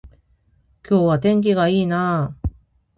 [0.89, 2.49] 今日は天気が良いなあ